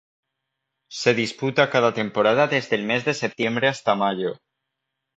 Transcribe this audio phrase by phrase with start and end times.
[0.99, 4.31] Se disputa cada temporada desde el mes de Septiembre hasta Mayo.